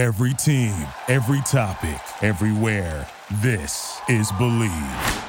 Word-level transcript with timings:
Every 0.00 0.32
team, 0.32 0.74
every 1.08 1.42
topic, 1.42 2.00
everywhere. 2.22 3.06
This 3.42 4.00
is 4.08 4.32
Bleav. 4.32 5.24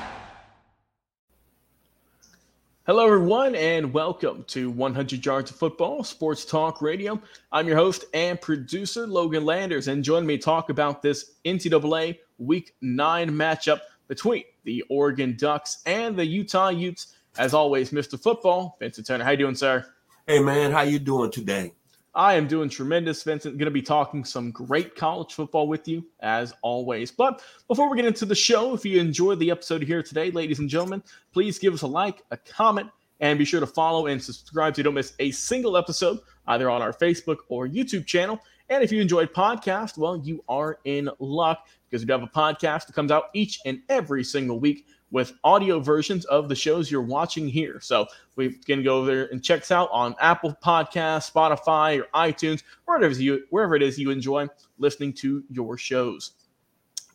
Hello, 2.85 3.05
everyone, 3.05 3.53
and 3.55 3.91
welcome 3.91 4.45
to 4.47 4.69
100 4.71 5.25
Yards 5.25 5.51
of 5.51 5.57
Football 5.57 6.05
Sports 6.05 6.45
Talk 6.45 6.81
Radio. 6.81 7.21
I'm 7.51 7.67
your 7.67 7.75
host 7.75 8.05
and 8.13 8.39
producer, 8.39 9.05
Logan 9.05 9.43
Landers, 9.43 9.89
and 9.89 10.05
join 10.05 10.25
me 10.25 10.37
to 10.37 10.41
talk 10.41 10.69
about 10.69 11.01
this 11.01 11.31
NCAA 11.43 12.19
Week 12.37 12.73
9 12.79 13.29
matchup 13.29 13.81
between 14.07 14.45
the 14.63 14.85
Oregon 14.89 15.35
Ducks 15.37 15.79
and 15.85 16.15
the 16.15 16.25
Utah 16.25 16.69
Utes. 16.69 17.17
As 17.37 17.53
always, 17.53 17.91
Mr. 17.91 18.17
Football, 18.17 18.77
Vincent 18.79 19.05
Turner. 19.05 19.25
How 19.25 19.31
you 19.31 19.37
doing, 19.37 19.55
sir? 19.55 19.85
Hey, 20.27 20.39
man, 20.39 20.71
how 20.71 20.83
you 20.83 20.97
doing 20.97 21.29
today? 21.29 21.73
I 22.13 22.33
am 22.33 22.45
doing 22.45 22.67
tremendous, 22.67 23.23
Vincent. 23.23 23.57
Going 23.57 23.65
to 23.65 23.71
be 23.71 23.81
talking 23.81 24.25
some 24.25 24.51
great 24.51 24.95
college 24.95 25.33
football 25.33 25.69
with 25.69 25.87
you, 25.87 26.05
as 26.19 26.53
always. 26.61 27.09
But 27.09 27.41
before 27.69 27.89
we 27.89 27.95
get 27.95 28.05
into 28.05 28.25
the 28.25 28.35
show, 28.35 28.73
if 28.73 28.83
you 28.83 28.99
enjoyed 28.99 29.39
the 29.39 29.49
episode 29.49 29.81
here 29.81 30.03
today, 30.03 30.29
ladies 30.29 30.59
and 30.59 30.69
gentlemen, 30.69 31.01
please 31.31 31.57
give 31.57 31.73
us 31.73 31.83
a 31.83 31.87
like, 31.87 32.21
a 32.31 32.37
comment, 32.37 32.89
and 33.21 33.39
be 33.39 33.45
sure 33.45 33.61
to 33.61 33.67
follow 33.67 34.07
and 34.07 34.21
subscribe 34.21 34.75
so 34.75 34.79
you 34.79 34.83
don't 34.83 34.93
miss 34.93 35.13
a 35.19 35.31
single 35.31 35.77
episode, 35.77 36.19
either 36.47 36.69
on 36.69 36.81
our 36.81 36.91
Facebook 36.91 37.37
or 37.47 37.65
YouTube 37.65 38.05
channel. 38.05 38.41
And 38.67 38.83
if 38.83 38.91
you 38.91 39.01
enjoyed 39.01 39.33
podcast, 39.33 39.97
well, 39.97 40.17
you 40.17 40.43
are 40.49 40.79
in 40.83 41.09
luck 41.19 41.67
because 41.89 42.05
we 42.05 42.11
have 42.11 42.23
a 42.23 42.27
podcast 42.27 42.87
that 42.87 42.93
comes 42.93 43.11
out 43.11 43.25
each 43.33 43.59
and 43.65 43.81
every 43.87 44.25
single 44.25 44.59
week 44.59 44.85
with 45.11 45.33
audio 45.43 45.79
versions 45.79 46.25
of 46.25 46.49
the 46.49 46.55
shows 46.55 46.89
you're 46.89 47.01
watching 47.01 47.47
here. 47.47 47.79
So 47.81 48.07
we 48.35 48.53
can 48.53 48.83
go 48.83 49.05
there 49.05 49.25
and 49.31 49.43
check 49.43 49.61
us 49.61 49.71
out 49.71 49.89
on 49.91 50.15
Apple 50.19 50.57
Podcasts, 50.63 51.31
Spotify, 51.31 52.01
or 52.01 52.07
iTunes, 52.15 52.63
wherever 52.85 53.13
you 53.13 53.43
wherever 53.49 53.75
it 53.75 53.83
is 53.83 53.99
you 53.99 54.09
enjoy 54.09 54.47
listening 54.77 55.13
to 55.13 55.43
your 55.49 55.77
shows. 55.77 56.31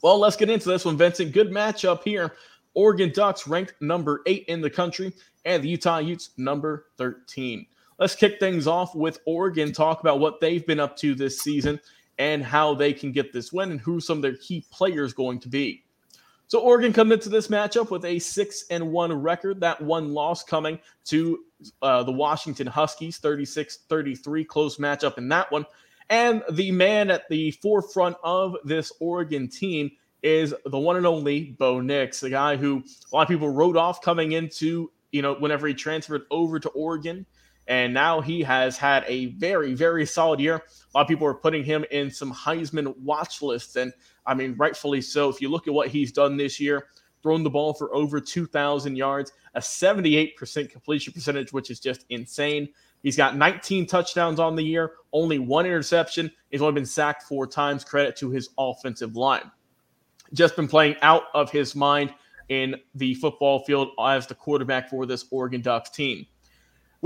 Well, 0.02 0.18
let's 0.18 0.36
get 0.36 0.50
into 0.50 0.68
this 0.68 0.84
one, 0.84 0.96
Vincent. 0.96 1.32
Good 1.32 1.50
matchup 1.50 2.02
here. 2.04 2.34
Oregon 2.74 3.10
Ducks 3.12 3.48
ranked 3.48 3.74
number 3.80 4.20
eight 4.26 4.44
in 4.48 4.60
the 4.60 4.68
country, 4.68 5.12
and 5.46 5.62
the 5.64 5.68
Utah 5.68 5.98
Utes 5.98 6.30
number 6.36 6.86
13. 6.98 7.66
Let's 7.98 8.14
kick 8.14 8.38
things 8.38 8.66
off 8.66 8.94
with 8.94 9.20
Oregon, 9.24 9.72
talk 9.72 10.00
about 10.00 10.20
what 10.20 10.40
they've 10.40 10.66
been 10.66 10.80
up 10.80 10.96
to 10.98 11.14
this 11.14 11.40
season 11.40 11.80
and 12.18 12.44
how 12.44 12.74
they 12.74 12.92
can 12.92 13.12
get 13.12 13.32
this 13.32 13.52
win 13.52 13.70
and 13.70 13.80
who 13.80 14.00
some 14.00 14.18
of 14.18 14.22
their 14.22 14.36
key 14.36 14.66
players 14.70 15.14
going 15.14 15.38
to 15.40 15.48
be. 15.48 15.85
So 16.48 16.60
Oregon 16.60 16.92
coming 16.92 17.12
into 17.14 17.28
this 17.28 17.48
matchup 17.48 17.90
with 17.90 18.04
a 18.04 18.18
six 18.18 18.64
and 18.70 18.92
one 18.92 19.12
record. 19.12 19.60
That 19.60 19.80
one 19.80 20.14
loss 20.14 20.44
coming 20.44 20.78
to 21.06 21.40
uh, 21.82 22.04
the 22.04 22.12
Washington 22.12 22.66
Huskies, 22.66 23.18
36-33, 23.18 24.46
close 24.46 24.76
matchup 24.76 25.18
in 25.18 25.28
that 25.30 25.50
one. 25.50 25.66
And 26.08 26.44
the 26.52 26.70
man 26.70 27.10
at 27.10 27.28
the 27.28 27.50
forefront 27.50 28.16
of 28.22 28.54
this 28.64 28.92
Oregon 29.00 29.48
team 29.48 29.90
is 30.22 30.54
the 30.64 30.78
one 30.78 30.96
and 30.96 31.06
only 31.06 31.56
Bo 31.58 31.80
Nix, 31.80 32.20
the 32.20 32.30
guy 32.30 32.56
who 32.56 32.82
a 33.12 33.16
lot 33.16 33.22
of 33.22 33.28
people 33.28 33.50
wrote 33.50 33.76
off 33.76 34.00
coming 34.00 34.32
into, 34.32 34.90
you 35.10 35.22
know, 35.22 35.34
whenever 35.34 35.66
he 35.66 35.74
transferred 35.74 36.22
over 36.30 36.60
to 36.60 36.68
Oregon. 36.70 37.26
And 37.68 37.92
now 37.92 38.20
he 38.20 38.42
has 38.42 38.76
had 38.76 39.04
a 39.08 39.26
very, 39.26 39.74
very 39.74 40.06
solid 40.06 40.38
year. 40.38 40.56
A 40.56 40.62
lot 40.94 41.02
of 41.02 41.08
people 41.08 41.26
are 41.26 41.34
putting 41.34 41.64
him 41.64 41.84
in 41.90 42.10
some 42.10 42.32
Heisman 42.32 42.96
watch 42.98 43.42
lists. 43.42 43.76
And 43.76 43.92
I 44.24 44.34
mean, 44.34 44.54
rightfully 44.56 45.00
so. 45.00 45.28
If 45.28 45.40
you 45.40 45.48
look 45.48 45.66
at 45.66 45.74
what 45.74 45.88
he's 45.88 46.12
done 46.12 46.36
this 46.36 46.60
year, 46.60 46.86
thrown 47.22 47.42
the 47.42 47.50
ball 47.50 47.74
for 47.74 47.92
over 47.94 48.20
2,000 48.20 48.94
yards, 48.94 49.32
a 49.54 49.60
78% 49.60 50.70
completion 50.70 51.12
percentage, 51.12 51.52
which 51.52 51.70
is 51.70 51.80
just 51.80 52.06
insane. 52.08 52.68
He's 53.02 53.16
got 53.16 53.36
19 53.36 53.86
touchdowns 53.86 54.38
on 54.38 54.54
the 54.54 54.62
year, 54.62 54.92
only 55.12 55.38
one 55.38 55.66
interception. 55.66 56.30
He's 56.50 56.62
only 56.62 56.74
been 56.74 56.86
sacked 56.86 57.24
four 57.24 57.46
times. 57.46 57.84
Credit 57.84 58.14
to 58.16 58.30
his 58.30 58.50
offensive 58.58 59.16
line. 59.16 59.50
Just 60.32 60.56
been 60.56 60.68
playing 60.68 60.96
out 61.02 61.24
of 61.34 61.50
his 61.50 61.74
mind 61.74 62.14
in 62.48 62.76
the 62.94 63.14
football 63.14 63.64
field 63.64 63.88
as 64.00 64.26
the 64.26 64.34
quarterback 64.34 64.88
for 64.88 65.06
this 65.06 65.24
Oregon 65.30 65.60
Ducks 65.60 65.90
team. 65.90 66.26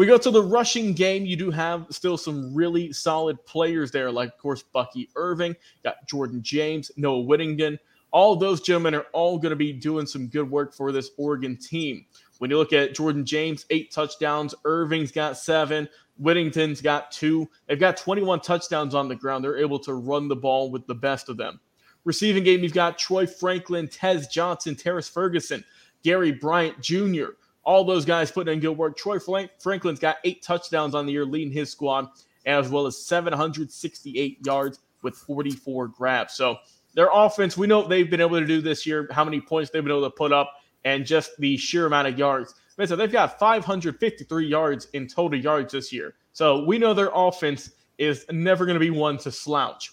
We 0.01 0.07
go 0.07 0.17
to 0.17 0.31
the 0.31 0.43
rushing 0.43 0.95
game. 0.95 1.27
You 1.27 1.37
do 1.37 1.51
have 1.51 1.87
still 1.91 2.17
some 2.17 2.55
really 2.55 2.91
solid 2.91 3.45
players 3.45 3.91
there, 3.91 4.11
like, 4.11 4.31
of 4.31 4.39
course, 4.39 4.63
Bucky 4.63 5.11
Irving, 5.15 5.55
got 5.85 6.09
Jordan 6.09 6.43
James, 6.43 6.91
Noah 6.97 7.21
Whittington. 7.21 7.79
All 8.11 8.35
those 8.35 8.63
gentlemen 8.63 8.95
are 8.95 9.05
all 9.13 9.37
going 9.37 9.51
to 9.51 9.57
be 9.57 9.75
doing 9.75 10.07
some 10.07 10.29
good 10.29 10.51
work 10.51 10.73
for 10.73 10.91
this 10.91 11.11
Oregon 11.19 11.55
team. 11.55 12.07
When 12.39 12.51
you 12.51 12.57
look 12.57 12.73
at 12.73 12.95
Jordan 12.95 13.27
James, 13.27 13.67
eight 13.69 13.91
touchdowns, 13.91 14.55
Irving's 14.65 15.13
got 15.13 15.37
seven, 15.37 15.87
Whittington's 16.17 16.81
got 16.81 17.13
two. 17.13 17.47
They've 17.69 17.79
got 17.79 17.99
21 17.99 18.41
touchdowns 18.41 18.95
on 18.95 19.07
the 19.07 19.17
ground. 19.17 19.45
They're 19.45 19.59
able 19.59 19.81
to 19.81 19.93
run 19.93 20.29
the 20.29 20.35
ball 20.35 20.71
with 20.71 20.87
the 20.87 20.95
best 20.95 21.29
of 21.29 21.37
them. 21.37 21.61
Receiving 22.05 22.45
game, 22.45 22.63
you've 22.63 22.73
got 22.73 22.97
Troy 22.97 23.27
Franklin, 23.27 23.87
Tez 23.87 24.29
Johnson, 24.29 24.77
Terrance 24.77 25.11
Ferguson, 25.11 25.63
Gary 26.03 26.33
Bryant 26.33 26.81
Jr., 26.81 27.33
all 27.65 27.85
those 27.85 28.05
guys 28.05 28.31
putting 28.31 28.55
in 28.55 28.61
good 28.61 28.77
work. 28.77 28.97
Troy 28.97 29.19
Franklin's 29.19 29.99
got 29.99 30.17
eight 30.25 30.43
touchdowns 30.43 30.95
on 30.95 31.07
the 31.07 31.13
year, 31.13 31.25
leading 31.25 31.53
his 31.53 31.71
squad, 31.71 32.09
as 32.47 32.69
well 32.69 32.87
as 32.87 33.05
768 33.05 34.47
yards 34.47 34.81
with 35.03 35.15
44 35.15 35.89
grabs. 35.89 36.35
So 36.35 36.57
their 36.95 37.09
offense, 37.13 37.57
we 37.57 37.67
know 37.67 37.87
they've 37.87 38.11
been 38.11 38.21
able 38.21 38.41
to 38.41 38.47
do 38.47 38.61
this 38.61 38.87
year, 38.87 39.09
how 39.11 39.25
many 39.25 39.41
points 39.41 39.71
they've 39.71 39.83
been 39.83 39.93
able 39.93 40.09
to 40.09 40.17
put 40.17 40.33
up, 40.33 40.53
and 40.85 41.05
just 41.05 41.37
the 41.39 41.57
sheer 41.57 41.87
amount 41.87 42.09
of 42.09 42.19
yards. 42.19 42.55
So 42.87 42.97
they've 42.97 43.13
got 43.13 43.39
553 43.39 44.47
yards 44.47 44.89
in 44.95 45.07
total 45.07 45.39
yards 45.39 45.73
this 45.73 45.93
year. 45.93 46.15
So 46.33 46.65
we 46.65 46.79
know 46.79 46.95
their 46.95 47.11
offense 47.13 47.73
is 47.99 48.25
never 48.31 48.65
going 48.65 48.77
to 48.77 48.81
be 48.81 48.91
one 48.91 49.19
to 49.19 49.31
slouch. 49.31 49.93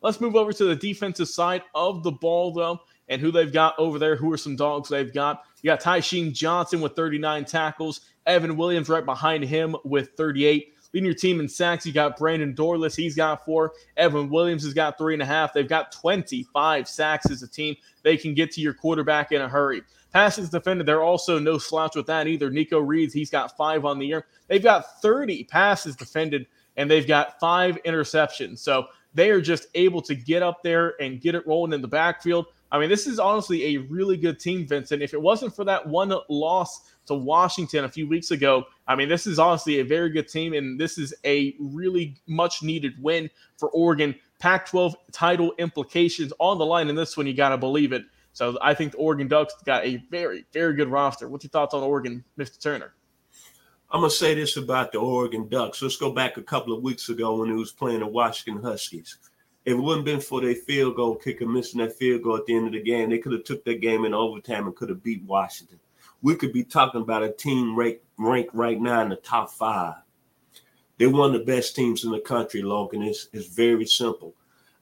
Let's 0.00 0.20
move 0.20 0.34
over 0.34 0.52
to 0.52 0.64
the 0.64 0.74
defensive 0.74 1.28
side 1.28 1.62
of 1.74 2.02
the 2.02 2.10
ball, 2.10 2.52
though, 2.52 2.80
and 3.08 3.20
who 3.20 3.30
they've 3.30 3.52
got 3.52 3.74
over 3.78 3.98
there. 3.98 4.16
Who 4.16 4.32
are 4.32 4.36
some 4.36 4.56
dogs 4.56 4.88
they've 4.88 5.12
got? 5.12 5.44
You 5.62 5.68
got 5.68 5.82
Tysheem 5.82 6.32
Johnson 6.32 6.80
with 6.80 6.94
39 6.94 7.44
tackles, 7.44 8.02
Evan 8.26 8.56
Williams 8.56 8.88
right 8.88 9.04
behind 9.04 9.44
him 9.44 9.76
with 9.84 10.10
38. 10.16 10.74
Leading 10.94 11.04
your 11.04 11.14
team 11.14 11.38
in 11.38 11.48
sacks, 11.48 11.84
you 11.84 11.92
got 11.92 12.16
Brandon 12.16 12.54
Dorlus. 12.54 12.96
He's 12.96 13.14
got 13.14 13.44
four. 13.44 13.72
Evan 13.96 14.30
Williams 14.30 14.64
has 14.64 14.72
got 14.72 14.96
three 14.96 15.12
and 15.12 15.22
a 15.22 15.26
half. 15.26 15.52
They've 15.52 15.68
got 15.68 15.92
25 15.92 16.88
sacks 16.88 17.30
as 17.30 17.42
a 17.42 17.48
team. 17.48 17.76
They 18.02 18.16
can 18.16 18.32
get 18.32 18.52
to 18.52 18.62
your 18.62 18.72
quarterback 18.72 19.30
in 19.32 19.42
a 19.42 19.48
hurry. 19.48 19.82
Passes 20.12 20.48
defended, 20.48 20.86
they're 20.86 21.02
also 21.02 21.38
no 21.38 21.58
slouch 21.58 21.94
with 21.94 22.06
that 22.06 22.26
either. 22.26 22.48
Nico 22.48 22.80
Reeds, 22.80 23.12
he's 23.12 23.28
got 23.28 23.54
five 23.56 23.84
on 23.84 23.98
the 23.98 24.06
year. 24.06 24.24
They've 24.46 24.62
got 24.62 25.02
30 25.02 25.44
passes 25.44 25.94
defended, 25.94 26.46
and 26.78 26.90
they've 26.90 27.06
got 27.06 27.38
five 27.38 27.78
interceptions. 27.84 28.60
So 28.60 28.86
they 29.12 29.30
are 29.30 29.42
just 29.42 29.66
able 29.74 30.00
to 30.02 30.14
get 30.14 30.42
up 30.42 30.62
there 30.62 30.94
and 31.00 31.20
get 31.20 31.34
it 31.34 31.46
rolling 31.46 31.74
in 31.74 31.82
the 31.82 31.88
backfield. 31.88 32.46
I 32.70 32.78
mean, 32.78 32.90
this 32.90 33.06
is 33.06 33.18
honestly 33.18 33.74
a 33.74 33.78
really 33.78 34.16
good 34.16 34.38
team, 34.38 34.66
Vincent. 34.66 35.02
If 35.02 35.14
it 35.14 35.20
wasn't 35.20 35.56
for 35.56 35.64
that 35.64 35.86
one 35.86 36.12
loss 36.28 36.92
to 37.06 37.14
Washington 37.14 37.84
a 37.84 37.88
few 37.88 38.06
weeks 38.06 38.30
ago, 38.30 38.64
I 38.86 38.94
mean, 38.94 39.08
this 39.08 39.26
is 39.26 39.38
honestly 39.38 39.80
a 39.80 39.84
very 39.84 40.10
good 40.10 40.28
team, 40.28 40.52
and 40.52 40.78
this 40.78 40.98
is 40.98 41.14
a 41.24 41.54
really 41.58 42.16
much 42.26 42.62
needed 42.62 42.92
win 43.00 43.30
for 43.56 43.70
Oregon. 43.70 44.14
Pac 44.38 44.66
12 44.66 44.94
title 45.12 45.52
implications 45.58 46.32
on 46.38 46.58
the 46.58 46.66
line 46.66 46.88
in 46.88 46.94
this 46.94 47.16
one, 47.16 47.26
you 47.26 47.34
got 47.34 47.48
to 47.50 47.58
believe 47.58 47.92
it. 47.92 48.02
So 48.34 48.58
I 48.62 48.74
think 48.74 48.92
the 48.92 48.98
Oregon 48.98 49.28
Ducks 49.28 49.54
got 49.64 49.84
a 49.84 49.96
very, 50.10 50.44
very 50.52 50.74
good 50.74 50.88
roster. 50.88 51.28
What's 51.28 51.44
your 51.44 51.50
thoughts 51.50 51.74
on 51.74 51.82
Oregon, 51.82 52.22
Mr. 52.38 52.60
Turner? 52.60 52.94
I'm 53.90 54.02
gonna 54.02 54.10
say 54.10 54.34
this 54.34 54.58
about 54.58 54.92
the 54.92 54.98
Oregon 54.98 55.48
Ducks. 55.48 55.80
Let's 55.80 55.96
go 55.96 56.12
back 56.12 56.36
a 56.36 56.42
couple 56.42 56.76
of 56.76 56.82
weeks 56.82 57.08
ago 57.08 57.36
when 57.36 57.48
he 57.48 57.54
was 57.54 57.72
playing 57.72 58.00
the 58.00 58.06
Washington 58.06 58.62
Huskies 58.62 59.16
if 59.64 59.74
it 59.74 59.76
wouldn't 59.76 60.04
been 60.04 60.20
for 60.20 60.40
their 60.40 60.54
field 60.54 60.96
goal 60.96 61.16
kicker 61.16 61.46
missing 61.46 61.80
that 61.80 61.96
field 61.96 62.22
goal 62.22 62.36
at 62.36 62.46
the 62.46 62.56
end 62.56 62.66
of 62.66 62.72
the 62.72 62.82
game, 62.82 63.10
they 63.10 63.18
could 63.18 63.32
have 63.32 63.44
took 63.44 63.64
that 63.64 63.80
game 63.80 64.04
in 64.04 64.14
overtime 64.14 64.66
and 64.66 64.76
could 64.76 64.88
have 64.88 65.02
beat 65.02 65.22
Washington. 65.24 65.78
We 66.22 66.36
could 66.36 66.52
be 66.52 66.64
talking 66.64 67.02
about 67.02 67.22
a 67.22 67.30
team 67.30 67.76
ranked 67.76 68.04
ranked 68.18 68.54
right 68.54 68.80
now 68.80 69.02
in 69.02 69.10
the 69.10 69.16
top 69.16 69.50
five. 69.50 69.94
They're 70.98 71.10
one 71.10 71.34
of 71.34 71.40
the 71.40 71.52
best 71.52 71.76
teams 71.76 72.04
in 72.04 72.10
the 72.10 72.20
country, 72.20 72.60
Logan. 72.60 73.02
It's, 73.02 73.28
it's 73.32 73.46
very 73.46 73.86
simple. 73.86 74.34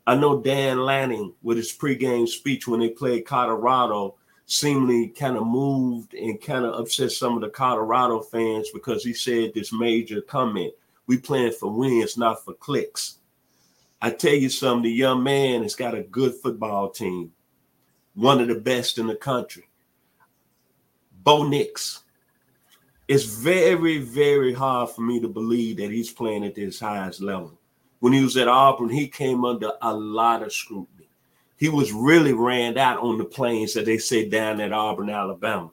I 0.06 0.14
know 0.14 0.40
Dan 0.40 0.78
Lanning, 0.84 1.34
with 1.42 1.58
his 1.58 1.76
pregame 1.76 2.28
speech 2.28 2.66
when 2.66 2.80
they 2.80 2.90
played 2.90 3.26
Colorado, 3.26 4.14
seemingly 4.46 5.08
kind 5.08 5.36
of 5.36 5.46
moved 5.46 6.14
and 6.14 6.40
kind 6.40 6.64
of 6.64 6.78
upset 6.80 7.10
some 7.10 7.34
of 7.34 7.40
the 7.42 7.50
Colorado 7.50 8.20
fans 8.20 8.70
because 8.72 9.04
he 9.04 9.12
said 9.12 9.52
this 9.52 9.72
major 9.72 10.20
comment. 10.22 10.72
We 11.06 11.18
playing 11.18 11.52
for 11.52 11.70
wins, 11.70 12.16
not 12.16 12.44
for 12.44 12.54
clicks. 12.54 13.18
I 14.00 14.10
tell 14.10 14.34
you 14.34 14.48
something, 14.48 14.82
the 14.82 14.90
young 14.90 15.22
man 15.22 15.62
has 15.62 15.74
got 15.74 15.94
a 15.94 16.02
good 16.02 16.34
football 16.34 16.90
team, 16.90 17.32
one 18.14 18.40
of 18.40 18.48
the 18.48 18.56
best 18.56 18.98
in 18.98 19.06
the 19.06 19.16
country. 19.16 19.68
Bo 21.22 21.42
Nix. 21.48 22.02
It's 23.08 23.24
very, 23.24 23.98
very 23.98 24.52
hard 24.52 24.90
for 24.90 25.00
me 25.00 25.20
to 25.20 25.28
believe 25.28 25.76
that 25.78 25.90
he's 25.90 26.12
playing 26.12 26.44
at 26.44 26.54
this 26.54 26.80
highest 26.80 27.20
level. 27.20 27.58
When 28.00 28.12
he 28.12 28.22
was 28.22 28.36
at 28.36 28.48
Auburn, 28.48 28.88
he 28.88 29.08
came 29.08 29.44
under 29.44 29.72
a 29.80 29.94
lot 29.94 30.42
of 30.42 30.52
scrutiny. 30.52 31.08
He 31.56 31.68
was 31.68 31.92
really 31.92 32.32
ran 32.32 32.76
out 32.76 32.98
on 33.00 33.16
the 33.16 33.24
plains 33.24 33.74
that 33.74 33.86
they 33.86 33.98
say 33.98 34.28
down 34.28 34.60
at 34.60 34.72
Auburn, 34.72 35.08
Alabama. 35.08 35.70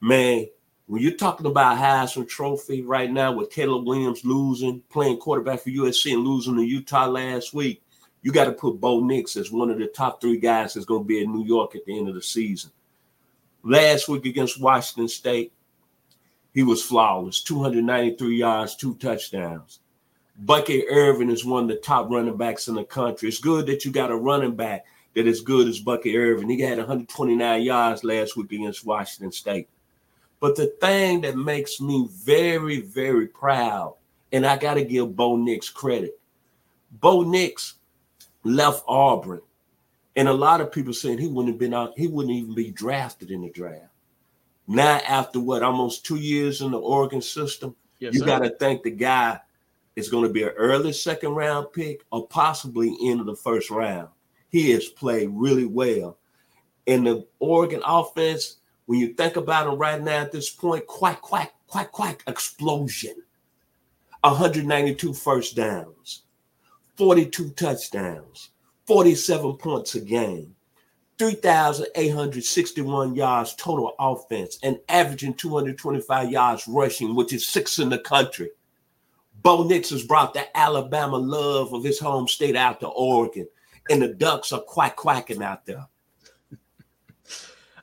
Man, 0.00 0.46
When 0.86 1.00
you're 1.00 1.16
talking 1.16 1.46
about 1.46 1.78
Heisman 1.78 2.28
Trophy 2.28 2.82
right 2.82 3.10
now 3.10 3.32
with 3.32 3.50
Caleb 3.50 3.86
Williams 3.86 4.22
losing, 4.22 4.82
playing 4.90 5.16
quarterback 5.16 5.60
for 5.60 5.70
USC 5.70 6.12
and 6.12 6.24
losing 6.24 6.56
to 6.56 6.62
Utah 6.62 7.06
last 7.06 7.54
week, 7.54 7.82
you 8.20 8.32
got 8.32 8.44
to 8.44 8.52
put 8.52 8.80
Bo 8.80 9.00
Nix 9.00 9.36
as 9.36 9.50
one 9.50 9.70
of 9.70 9.78
the 9.78 9.86
top 9.86 10.20
three 10.20 10.38
guys 10.38 10.74
that's 10.74 10.84
going 10.84 11.02
to 11.02 11.08
be 11.08 11.22
in 11.22 11.32
New 11.32 11.44
York 11.44 11.74
at 11.74 11.86
the 11.86 11.98
end 11.98 12.08
of 12.08 12.14
the 12.14 12.22
season. 12.22 12.70
Last 13.62 14.08
week 14.08 14.26
against 14.26 14.60
Washington 14.60 15.08
State, 15.08 15.52
he 16.52 16.62
was 16.62 16.82
flawless 16.82 17.42
293 17.42 18.36
yards, 18.36 18.76
two 18.76 18.94
touchdowns. 18.96 19.80
Bucky 20.36 20.86
Irving 20.88 21.30
is 21.30 21.46
one 21.46 21.64
of 21.64 21.68
the 21.68 21.76
top 21.76 22.10
running 22.10 22.36
backs 22.36 22.68
in 22.68 22.74
the 22.74 22.84
country. 22.84 23.28
It's 23.28 23.38
good 23.38 23.66
that 23.66 23.86
you 23.86 23.90
got 23.90 24.10
a 24.10 24.16
running 24.16 24.54
back 24.54 24.84
that 25.14 25.26
is 25.26 25.40
good 25.40 25.66
as 25.66 25.78
Bucky 25.78 26.16
Irving. 26.18 26.50
He 26.50 26.60
had 26.60 26.76
129 26.76 27.62
yards 27.62 28.04
last 28.04 28.36
week 28.36 28.52
against 28.52 28.84
Washington 28.84 29.32
State. 29.32 29.68
But 30.40 30.56
the 30.56 30.66
thing 30.80 31.22
that 31.22 31.36
makes 31.36 31.80
me 31.80 32.08
very, 32.12 32.80
very 32.80 33.26
proud, 33.26 33.94
and 34.32 34.44
I 34.44 34.56
got 34.56 34.74
to 34.74 34.84
give 34.84 35.16
Bo 35.16 35.36
Nix 35.36 35.70
credit. 35.70 36.18
Bo 37.00 37.22
Nix 37.22 37.74
left 38.42 38.84
Auburn, 38.86 39.40
and 40.16 40.28
a 40.28 40.32
lot 40.32 40.60
of 40.60 40.70
people 40.70 40.92
saying 40.92 41.18
he 41.18 41.28
wouldn't 41.28 41.54
have 41.54 41.58
been 41.58 41.74
out, 41.74 41.94
he 41.96 42.06
wouldn't 42.06 42.34
even 42.34 42.54
be 42.54 42.70
drafted 42.70 43.30
in 43.30 43.42
the 43.42 43.50
draft. 43.50 43.88
Now, 44.66 45.00
after 45.06 45.40
what, 45.40 45.62
almost 45.62 46.06
two 46.06 46.16
years 46.16 46.60
in 46.62 46.70
the 46.70 46.78
Oregon 46.78 47.20
system, 47.20 47.74
yes, 47.98 48.14
you 48.14 48.24
got 48.24 48.40
to 48.40 48.50
think 48.50 48.82
the 48.82 48.90
guy 48.90 49.40
is 49.96 50.08
going 50.08 50.24
to 50.24 50.32
be 50.32 50.42
an 50.42 50.50
early 50.50 50.92
second 50.92 51.30
round 51.30 51.72
pick 51.72 52.02
or 52.10 52.26
possibly 52.26 52.96
into 53.02 53.24
the 53.24 53.36
first 53.36 53.70
round. 53.70 54.08
He 54.48 54.70
has 54.70 54.86
played 54.86 55.30
really 55.32 55.66
well. 55.66 56.18
In 56.86 57.04
the 57.04 57.26
Oregon 57.38 57.82
offense, 57.84 58.56
when 58.86 58.98
you 58.98 59.14
think 59.14 59.36
about 59.36 59.66
him 59.66 59.78
right 59.78 60.00
now 60.00 60.22
at 60.22 60.32
this 60.32 60.50
point, 60.50 60.86
quack, 60.86 61.20
quack, 61.20 61.52
quack, 61.66 61.90
quack, 61.92 62.22
explosion. 62.26 63.14
192 64.24 65.12
first 65.12 65.54
downs, 65.54 66.22
42 66.96 67.50
touchdowns, 67.50 68.50
47 68.86 69.56
points 69.58 69.94
a 69.96 70.00
game, 70.00 70.54
3,861 71.18 73.14
yards 73.14 73.54
total 73.54 73.94
offense, 73.98 74.58
and 74.62 74.78
averaging 74.88 75.34
225 75.34 76.30
yards 76.30 76.66
rushing, 76.66 77.14
which 77.14 77.34
is 77.34 77.46
sixth 77.46 77.78
in 77.78 77.90
the 77.90 77.98
country. 77.98 78.48
Bo 79.42 79.64
Nix 79.64 79.90
has 79.90 80.04
brought 80.04 80.32
the 80.32 80.56
Alabama 80.56 81.18
love 81.18 81.74
of 81.74 81.84
his 81.84 81.98
home 81.98 82.26
state 82.26 82.56
out 82.56 82.80
to 82.80 82.88
Oregon, 82.88 83.46
and 83.90 84.00
the 84.00 84.08
Ducks 84.08 84.52
are 84.52 84.60
quack 84.60 84.96
quacking 84.96 85.42
out 85.42 85.66
there. 85.66 85.86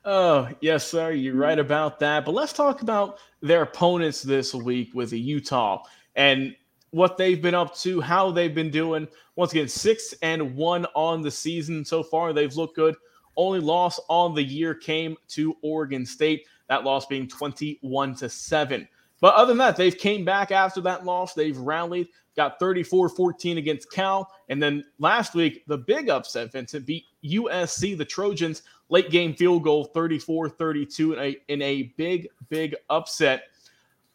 Oh, 0.04 0.50
yes, 0.62 0.88
sir. 0.88 1.12
You're 1.12 1.36
right 1.36 1.60
about 1.60 2.00
that. 2.00 2.26
But 2.26 2.34
let's 2.34 2.54
talk 2.54 2.82
about 2.82 3.20
their 3.42 3.62
opponents 3.62 4.24
this 4.24 4.54
week 4.54 4.92
with 4.96 5.12
the 5.12 5.20
Utah 5.20 5.84
and 6.16 6.56
what 6.90 7.18
they've 7.18 7.42
been 7.42 7.54
up 7.54 7.76
to, 7.78 8.02
how 8.02 8.32
they've 8.32 8.56
been 8.56 8.72
doing. 8.72 9.08
Once 9.36 9.52
again, 9.52 9.68
six 9.68 10.14
and 10.24 10.56
one 10.56 10.88
on 10.96 11.22
the 11.22 11.30
season 11.30 11.86
so 11.86 12.02
far. 12.02 12.34
They've 12.34 12.56
looked 12.56 12.76
good. 12.76 12.96
Only 13.38 13.60
loss 13.60 14.00
on 14.10 14.34
the 14.34 14.44
year 14.44 14.74
came 14.74 15.16
to 15.30 15.56
Oregon 15.62 16.06
State. 16.06 16.48
That 16.68 16.84
loss 16.84 17.06
being 17.06 17.28
21 17.28 18.16
to 18.16 18.28
7. 18.28 18.88
But 19.20 19.36
other 19.36 19.50
than 19.50 19.60
that, 19.60 19.76
they've 19.76 19.98
came 19.98 20.26
back 20.26 20.52
after 20.52 20.82
that 20.82 21.06
loss. 21.06 21.36
They've 21.36 21.58
rallied, 21.58 22.08
got 22.36 22.60
34-14 22.60 23.58
against 23.58 23.92
Cal. 23.92 24.32
And 24.50 24.62
then 24.62 24.84
last 24.98 25.36
week, 25.36 25.64
the 25.68 25.78
big 25.78 26.10
upset, 26.10 26.52
Vincent, 26.52 26.88
beat 26.88 27.06
USC, 27.24 27.96
the 27.96 28.04
Trojans, 28.04 28.64
late 28.92 29.10
game 29.10 29.34
field 29.34 29.64
goal 29.64 29.90
34-32 29.96 31.14
in 31.14 31.20
a, 31.20 31.38
in 31.48 31.62
a 31.64 31.84
big, 31.98 32.28
big 32.50 32.76
upset. 32.90 33.46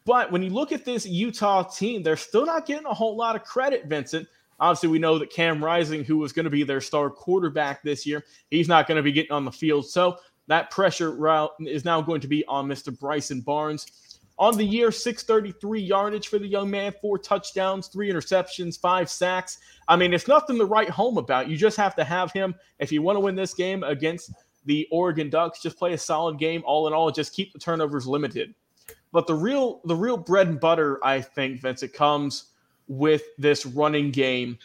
But 0.05 0.31
when 0.31 0.41
you 0.41 0.51
look 0.51 0.71
at 0.71 0.85
this 0.85 1.05
Utah 1.05 1.63
team, 1.63 2.03
they're 2.03 2.15
still 2.15 2.45
not 2.45 2.65
getting 2.65 2.85
a 2.85 2.93
whole 2.93 3.17
lot 3.17 3.35
of 3.35 3.43
credit, 3.43 3.87
Vincent. 3.87 4.25
Obviously, 4.59 4.89
we 4.89 4.99
know 4.99 5.19
that 5.19 5.31
Cam 5.31 5.63
Rising, 5.63 6.03
who 6.03 6.17
was 6.17 6.31
going 6.31 6.45
to 6.45 6.49
be 6.49 6.63
their 6.63 6.79
star 6.79 7.09
quarterback 7.09 7.83
this 7.83 8.05
year, 8.05 8.23
he's 8.49 8.67
not 8.67 8.87
going 8.87 8.95
to 8.95 9.03
be 9.03 9.11
getting 9.11 9.31
on 9.31 9.45
the 9.45 9.51
field. 9.51 9.85
So 9.85 10.17
that 10.47 10.71
pressure 10.71 11.11
route 11.11 11.51
is 11.59 11.83
now 11.83 12.01
going 12.01 12.21
to 12.21 12.27
be 12.27 12.45
on 12.45 12.67
Mr. 12.67 12.97
Bryson 12.97 13.41
Barnes. 13.41 13.85
On 14.39 14.55
the 14.55 14.63
year, 14.63 14.91
633 14.91 15.81
yardage 15.81 16.27
for 16.27 16.37
the 16.37 16.47
young 16.47 16.69
man, 16.69 16.93
four 17.01 17.17
touchdowns, 17.17 17.87
three 17.87 18.11
interceptions, 18.11 18.79
five 18.79 19.09
sacks. 19.09 19.57
I 19.87 19.95
mean, 19.95 20.13
it's 20.13 20.27
nothing 20.27 20.59
to 20.59 20.65
write 20.65 20.91
home 20.91 21.17
about. 21.17 21.49
You 21.49 21.57
just 21.57 21.75
have 21.77 21.95
to 21.95 22.03
have 22.03 22.31
him. 22.31 22.53
If 22.77 22.91
you 22.91 23.01
want 23.01 23.15
to 23.15 23.19
win 23.19 23.35
this 23.35 23.55
game 23.55 23.83
against 23.83 24.31
the 24.67 24.87
Oregon 24.91 25.29
Ducks, 25.29 25.61
just 25.61 25.77
play 25.77 25.93
a 25.93 25.97
solid 25.97 26.37
game. 26.37 26.61
All 26.65 26.87
in 26.87 26.93
all, 26.93 27.09
just 27.09 27.33
keep 27.33 27.53
the 27.53 27.59
turnovers 27.59 28.05
limited. 28.05 28.53
But 29.11 29.25
the 29.25 29.33
real, 29.33 29.81
the 29.85 29.95
real 29.95 30.17
bread 30.17 30.47
and 30.47 30.59
butter, 30.59 30.99
I 31.03 31.21
think, 31.21 31.61
Vince, 31.61 31.81
it 31.81 31.93
comes 31.93 32.51
with 32.87 33.23
this 33.37 33.65
running 33.65 34.11
game. 34.11 34.59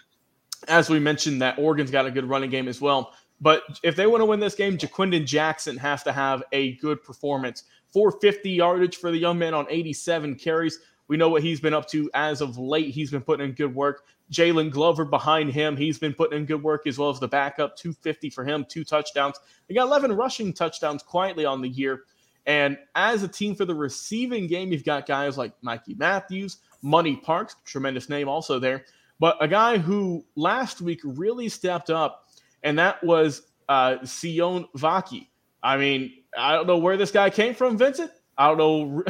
As 0.68 0.90
we 0.90 0.98
mentioned, 0.98 1.40
that 1.40 1.58
Oregon's 1.58 1.90
got 1.90 2.06
a 2.06 2.10
good 2.10 2.28
running 2.28 2.50
game 2.50 2.68
as 2.68 2.80
well. 2.80 3.14
But 3.40 3.62
if 3.82 3.96
they 3.96 4.06
want 4.06 4.20
to 4.20 4.26
win 4.26 4.40
this 4.40 4.54
game, 4.54 4.76
Ja'Quinden 4.76 5.24
Jackson 5.24 5.76
has 5.76 6.02
to 6.02 6.12
have 6.12 6.42
a 6.52 6.74
good 6.76 7.02
performance. 7.02 7.64
450 7.92 8.50
yardage 8.50 8.96
for 8.96 9.10
the 9.10 9.18
young 9.18 9.38
man 9.38 9.54
on 9.54 9.66
87 9.68 10.36
carries. 10.36 10.80
We 11.12 11.18
know 11.18 11.28
what 11.28 11.42
he's 11.42 11.60
been 11.60 11.74
up 11.74 11.86
to 11.88 12.10
as 12.14 12.40
of 12.40 12.56
late. 12.56 12.94
He's 12.94 13.10
been 13.10 13.20
putting 13.20 13.44
in 13.44 13.52
good 13.52 13.74
work. 13.74 14.06
Jaylon 14.30 14.70
Glover 14.70 15.04
behind 15.04 15.52
him, 15.52 15.76
he's 15.76 15.98
been 15.98 16.14
putting 16.14 16.38
in 16.38 16.46
good 16.46 16.62
work 16.62 16.86
as 16.86 16.96
well 16.96 17.10
as 17.10 17.20
the 17.20 17.28
backup. 17.28 17.76
250 17.76 18.30
for 18.30 18.46
him, 18.46 18.64
two 18.66 18.82
touchdowns. 18.82 19.38
They 19.68 19.74
got 19.74 19.88
11 19.88 20.14
rushing 20.14 20.54
touchdowns 20.54 21.02
quietly 21.02 21.44
on 21.44 21.60
the 21.60 21.68
year. 21.68 22.04
And 22.46 22.78
as 22.94 23.22
a 23.22 23.28
team 23.28 23.54
for 23.54 23.66
the 23.66 23.74
receiving 23.74 24.46
game, 24.46 24.72
you've 24.72 24.86
got 24.86 25.04
guys 25.04 25.36
like 25.36 25.52
Mikey 25.60 25.96
Matthews, 25.96 26.60
Money 26.80 27.16
Parks, 27.16 27.56
tremendous 27.66 28.08
name 28.08 28.26
also 28.26 28.58
there. 28.58 28.86
But 29.20 29.36
a 29.38 29.48
guy 29.48 29.76
who 29.76 30.24
last 30.34 30.80
week 30.80 31.00
really 31.04 31.50
stepped 31.50 31.90
up, 31.90 32.30
and 32.62 32.78
that 32.78 33.04
was 33.04 33.42
uh, 33.68 33.96
Sione 33.98 34.66
Vaki. 34.78 35.26
I 35.62 35.76
mean, 35.76 36.10
I 36.38 36.54
don't 36.54 36.66
know 36.66 36.78
where 36.78 36.96
this 36.96 37.10
guy 37.10 37.28
came 37.28 37.54
from, 37.54 37.76
Vincent. 37.76 38.10
I 38.38 38.48
don't 38.48 38.56
know. 38.56 39.04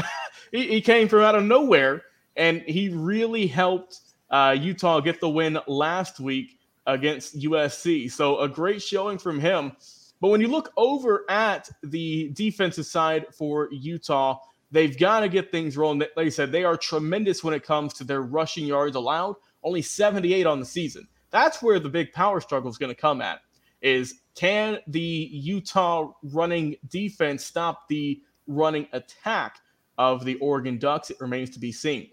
He, 0.53 0.69
he, 0.69 0.81
came 0.81 1.09
from 1.09 1.21
out 1.21 1.35
of 1.35 1.45
nowhere, 1.45 2.03
and 2.37 2.63
he 2.63 2.91
really 2.91 3.47
helped 3.47 4.01
uh, 4.31 4.57
Utah 4.59 5.01
get 5.01 5.21
the 5.21 5.29
win 5.29 5.59
last 5.67 6.21
week 6.21 6.59
against 6.87 7.39
USC. 7.39 8.11
So 8.11 8.41
a 8.41 8.49
great 8.49 8.83
showing 8.83 9.19
from 9.19 9.41
him. 9.41 9.73
But 10.21 10.29
when 10.29 10.41
you 10.41 10.49
look 10.49 10.73
over 10.77 11.25
at 11.29 11.69
the 11.83 12.31
defensive 12.33 12.87
side 12.87 13.27
for 13.33 13.69
Utah, 13.73 14.39
they've 14.71 14.97
got 14.97 15.21
to 15.21 15.29
get 15.29 15.51
things 15.51 15.77
rolling. 15.77 16.01
Like 16.01 16.27
I 16.27 16.29
said, 16.29 16.53
they 16.53 16.65
are 16.65 16.77
tremendous 16.77 17.43
when 17.43 17.55
it 17.55 17.65
comes 17.65 17.93
to 17.95 18.05
their 18.05 18.23
rushing 18.23 18.65
yards 18.65 18.95
allowed, 18.95 19.37
only 19.65 19.83
78 19.83 20.47
on 20.47 20.61
the 20.61 20.67
season. 20.67 21.09
That's 21.31 21.63
where 21.63 21.81
the 21.81 21.89
big 21.89 22.13
power 22.13 22.41
struggle 22.41 22.71
is 22.71 22.79
going 22.79 22.95
to 22.95 23.01
come 23.01 23.21
at. 23.21 23.41
Is 23.81 24.21
can 24.37 24.79
the 24.87 25.01
Utah 25.01 26.13
running 26.23 26.77
defense 26.89 27.45
stop 27.45 27.89
the 27.89 28.21
running 28.47 28.87
attack 28.93 29.57
of 29.99 30.25
the 30.25 30.37
Oregon 30.37 30.79
Ducks? 30.79 31.11
It 31.11 31.21
remains 31.21 31.51
to 31.51 31.59
be 31.59 31.73
seen. 31.73 32.11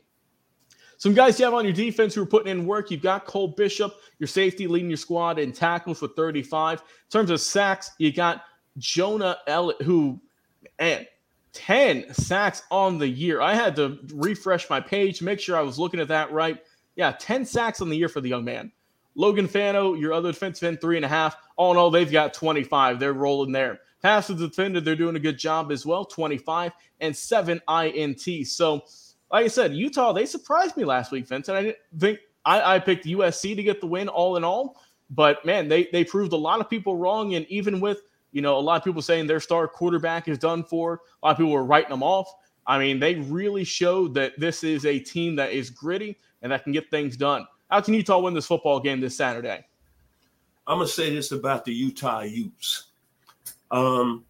Some 0.98 1.14
guys 1.14 1.40
you 1.40 1.46
have 1.46 1.54
on 1.54 1.64
your 1.64 1.74
defense 1.74 2.14
who 2.14 2.22
are 2.22 2.26
putting 2.26 2.52
in 2.52 2.66
work. 2.66 2.92
You've 2.92 3.02
got 3.02 3.26
Cole 3.26 3.48
Bishop, 3.48 3.94
your 4.20 4.28
safety, 4.28 4.68
leading 4.68 4.90
your 4.90 4.98
squad 4.98 5.40
in 5.40 5.54
tackles 5.54 6.02
with 6.02 6.14
35. 6.18 6.80
In 6.80 6.86
terms 7.10 7.30
of 7.30 7.40
sacks, 7.40 7.92
you 8.00 8.12
got 8.12 8.44
Jonah 8.78 9.38
Elliott, 9.48 9.82
who, 9.82 10.20
and 10.78 11.08
10 11.54 12.14
sacks 12.14 12.64
on 12.70 12.98
the 12.98 13.08
year. 13.08 13.40
I 13.40 13.54
had 13.54 13.78
to 13.78 13.98
refresh 14.14 14.70
my 14.70 14.82
page, 14.82 15.22
make 15.22 15.40
sure 15.40 15.58
I 15.58 15.62
was 15.62 15.80
looking 15.80 16.02
at 16.02 16.10
that 16.10 16.34
right. 16.34 16.62
Yeah, 16.96 17.14
10 17.18 17.46
sacks 17.46 17.80
on 17.80 17.90
the 17.90 17.96
year 17.96 18.10
for 18.10 18.20
the 18.20 18.30
young 18.30 18.44
man. 18.44 18.70
Logan 19.16 19.48
Fano, 19.48 19.94
your 19.94 20.14
other 20.14 20.32
defensive 20.32 20.68
end, 20.68 20.82
three 20.82 20.98
and 20.98 21.06
a 21.06 21.10
half. 21.10 21.36
All 21.56 21.72
in 21.72 21.78
all, 21.78 21.92
they've 21.92 22.12
got 22.12 22.34
25. 22.34 23.00
They're 23.00 23.14
rolling 23.14 23.52
there. 23.52 23.80
Passive 24.02 24.38
defender, 24.38 24.80
they're 24.80 24.96
doing 24.96 25.16
a 25.16 25.20
good 25.20 25.38
job 25.38 25.72
as 25.72 25.86
well, 25.86 26.06
25 26.06 26.72
and 27.02 27.16
seven 27.16 27.62
INT. 27.70 28.48
So, 28.48 28.84
like 29.32 29.46
I 29.46 29.48
said, 29.48 29.74
Utah, 29.74 30.14
they 30.14 30.26
surprised 30.26 30.78
me 30.78 30.86
last 30.86 31.12
week, 31.12 31.28
Vincent. 31.28 31.58
I 31.58 31.62
didn't 31.64 31.78
think 31.98 32.20
I, 32.46 32.76
I 32.76 32.80
picked 32.80 33.06
USC 33.06 33.56
to 33.56 33.64
get 33.64 33.82
the 33.82 33.88
win 33.88 34.08
all 34.08 34.38
in 34.38 34.44
all. 34.44 34.82
But 35.10 35.44
man, 35.46 35.68
they 35.68 35.90
they 35.92 36.04
proved 36.04 36.34
a 36.34 36.38
lot 36.38 36.60
of 36.60 36.70
people 36.70 36.96
wrong. 36.96 37.36
And 37.36 37.46
even 37.48 37.80
with, 37.80 38.02
you 38.32 38.42
know, 38.42 38.58
a 38.58 38.60
lot 38.60 38.78
of 38.78 38.84
people 38.84 39.02
saying 39.02 39.28
their 39.28 39.40
star 39.40 39.68
quarterback 39.68 40.28
is 40.28 40.38
done 40.38 40.64
for, 40.64 41.02
a 41.22 41.26
lot 41.26 41.32
of 41.32 41.38
people 41.38 41.52
were 41.52 41.66
writing 41.66 41.90
them 41.90 42.04
off. 42.04 42.32
I 42.68 42.78
mean, 42.78 43.00
they 43.00 43.16
really 43.16 43.64
showed 43.64 44.14
that 44.14 44.40
this 44.40 44.64
is 44.64 44.86
a 44.86 45.00
team 45.00 45.36
that 45.38 45.52
is 45.52 45.70
gritty 45.70 46.18
and 46.42 46.52
that 46.52 46.64
can 46.64 46.72
get 46.72 46.92
things 46.92 47.18
done. 47.18 47.48
How 47.70 47.82
can 47.82 47.96
Utah 47.96 48.20
win 48.20 48.34
this 48.34 48.46
football 48.46 48.80
game 48.80 49.02
this 49.02 49.18
Saturday? 49.18 49.66
I'm 50.68 50.78
gonna 50.78 50.88
say 50.88 51.14
this 51.14 51.32
about 51.32 51.66
the 51.66 51.74
Utah 51.74 52.22
Utes. 52.22 52.89
Um, 53.72 54.26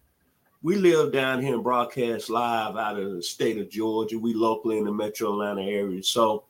we 0.62 0.76
live 0.76 1.12
down 1.12 1.42
here 1.42 1.54
and 1.54 1.62
broadcast 1.62 2.28
live 2.28 2.76
out 2.76 2.98
of 2.98 3.12
the 3.12 3.22
state 3.22 3.58
of 3.58 3.70
Georgia. 3.70 4.18
We 4.18 4.34
locally 4.34 4.78
in 4.78 4.84
the 4.84 4.92
metro 4.92 5.32
Atlanta 5.32 5.62
area. 5.62 6.02
So 6.02 6.44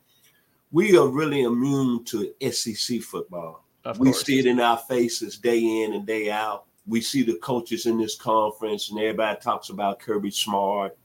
we 0.72 0.96
are 0.96 1.06
really 1.06 1.42
immune 1.42 2.04
to 2.06 2.32
SEC 2.50 3.00
football. 3.02 3.64
we 3.98 4.12
see 4.12 4.38
it 4.38 4.46
in 4.46 4.60
our 4.60 4.78
faces 4.78 5.38
day 5.38 5.60
in 5.84 5.94
and 5.94 6.06
day 6.06 6.30
out. 6.30 6.64
We 6.86 7.00
see 7.00 7.22
the 7.22 7.36
coaches 7.36 7.86
in 7.86 7.98
this 7.98 8.16
conference, 8.16 8.90
and 8.90 8.98
everybody 8.98 9.38
talks 9.40 9.68
about 9.68 10.00
Kirby 10.00 10.30
Smart 10.32 10.96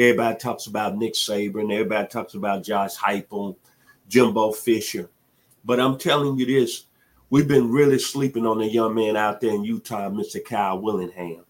Everybody 0.00 0.38
talks 0.38 0.66
about 0.66 0.96
Nick 0.96 1.12
Saban, 1.12 1.60
and 1.60 1.72
everybody 1.72 2.08
talks 2.08 2.32
about 2.32 2.62
Josh 2.62 2.96
Heupel, 2.96 3.56
Jimbo 4.08 4.52
Fisher. 4.52 5.10
But 5.62 5.78
I'm 5.78 5.98
telling 5.98 6.38
you 6.38 6.46
this, 6.46 6.86
we've 7.30 7.48
been 7.48 7.70
really 7.70 7.98
sleeping 7.98 8.44
on 8.44 8.58
the 8.58 8.66
young 8.66 8.94
man 8.94 9.16
out 9.16 9.40
there 9.40 9.54
in 9.54 9.64
Utah, 9.64 10.10
Mr. 10.10 10.44
Kyle 10.44 10.78
Whittingham. 10.80 11.44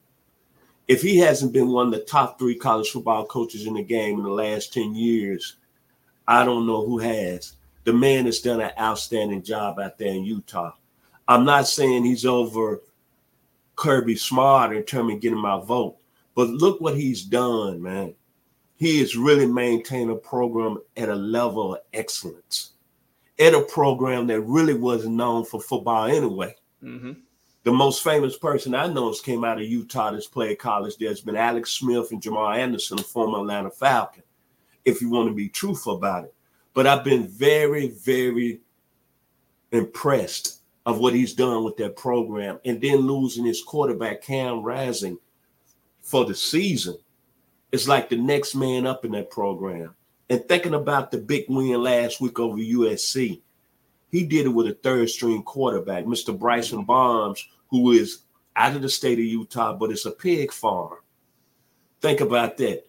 If 0.87 1.03
he 1.03 1.19
hasn't 1.19 1.53
been 1.53 1.69
one 1.69 1.87
of 1.87 1.93
the 1.93 2.05
top 2.05 2.39
three 2.39 2.57
college 2.57 2.91
football 2.91 3.25
coaches 3.25 3.67
in 3.67 3.75
the 3.75 3.83
game 3.83 4.19
in 4.19 4.25
the 4.25 4.31
last 4.31 4.73
10 4.73 4.95
years, 4.95 5.57
I 6.27 6.45
don't 6.45 6.67
know 6.67 6.85
who 6.85 6.99
has. 6.99 7.57
The 7.85 7.93
man 7.93 8.27
has 8.27 8.41
done 8.41 8.61
an 8.61 8.73
outstanding 8.79 9.43
job 9.43 9.79
out 9.81 9.99
there 9.99 10.09
in 10.09 10.25
Utah. 10.25 10.73
I'm 11.27 11.45
not 11.45 11.69
saying 11.69 12.05
he's 12.05 12.27
over 12.27 12.81
Kirby 13.77 14.17
Smart 14.17 14.77
in 14.77 14.83
terms 14.83 15.15
of 15.15 15.21
getting 15.21 15.39
my 15.39 15.61
vote, 15.61 15.97
but 16.35 16.49
look 16.49 16.81
what 16.81 16.97
he's 16.97 17.23
done, 17.23 17.81
man. 17.81 18.15
He 18.77 18.99
has 18.99 19.17
really 19.17 19.47
maintained 19.47 20.11
a 20.11 20.17
program 20.17 20.79
at 20.97 21.09
a 21.09 21.15
level 21.15 21.75
of 21.75 21.81
excellence, 21.95 22.73
at 23.41 23.55
a 23.55 23.63
program 23.63 24.27
that 24.27 24.43
really 24.43 24.75
wasn't 24.75 25.17
known 25.17 25.45
for 25.45 25.61
football 25.61 26.05
anyway. 26.05 26.55
Mm-hmm. 26.83 27.13
The 27.63 27.73
most 27.73 28.05
famous 28.05 28.37
person 28.39 28.75
I 28.75 28.87
know 28.87 29.09
has 29.09 29.21
came 29.21 29.45
out 29.45 29.59
of 29.59 29.67
Utah 29.67 30.13
that's 30.13 30.27
played 30.27 30.59
college. 30.59 30.97
There's 30.99 31.21
been 31.21 31.37
Alex 31.37 31.73
Smith 31.73 32.11
and 32.13 32.23
Jamal 32.23 32.53
Anderson, 32.53 32.99
a 32.99 33.03
former 33.03 33.39
Atlanta 33.39 33.71
Falcon, 33.71 34.23
if 34.85 35.01
you 35.01 35.11
want 35.11 35.29
to 35.29 35.35
be 35.35 35.49
truthful 35.49 35.97
about 35.97 36.25
it. 36.25 36.35
But 36.75 36.87
I've 36.87 37.05
been 37.05 37.27
very, 37.27 37.89
very 37.89 38.61
impressed 39.73 40.61
of 40.87 40.99
what 40.99 41.15
he's 41.15 41.35
done 41.35 41.65
with 41.65 41.77
that 41.79 41.97
program. 41.97 42.59
And 42.65 42.81
then 42.81 42.99
losing 42.99 43.45
his 43.45 43.63
quarterback, 43.63 44.23
Cam 44.23 44.63
Rising, 44.63 45.19
for 46.01 46.25
the 46.25 46.35
season. 46.35 46.97
It's 47.73 47.89
like 47.89 48.09
the 48.09 48.17
next 48.17 48.55
man 48.55 48.87
up 48.87 49.05
in 49.05 49.13
that 49.13 49.31
program. 49.31 49.95
And 50.31 50.49
thinking 50.49 50.75
about 50.75 51.11
the 51.11 51.19
big 51.19 51.47
win 51.49 51.83
last 51.83 52.21
week 52.21 52.39
over 52.39 52.57
USC, 52.57 53.41
he 54.13 54.25
did 54.25 54.47
it 54.47 54.51
with 54.51 54.69
a 54.69 54.75
third 54.75 55.11
string 55.11 55.43
quarterback, 55.43 56.05
Mr. 56.05 56.39
Bryson 56.39 56.85
Barnes, 56.85 57.45
who 57.69 57.91
is 57.91 58.21
out 58.55 58.77
of 58.77 58.83
the 58.83 58.89
state 58.89 59.19
of 59.19 59.25
Utah, 59.25 59.73
but 59.73 59.91
it's 59.91 60.07
a 60.07 60.13
pig 60.13 60.53
farm. 60.53 60.99
Think 62.01 62.21
about 62.21 62.57
that. 62.59 62.87